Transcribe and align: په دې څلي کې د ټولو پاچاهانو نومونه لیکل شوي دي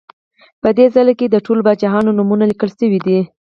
په 0.61 0.69
دې 0.77 0.85
څلي 0.95 1.13
کې 1.19 1.27
د 1.29 1.35
ټولو 1.45 1.61
پاچاهانو 1.67 2.15
نومونه 2.17 2.43
لیکل 2.51 2.69
شوي 2.79 2.99
دي 3.05 3.19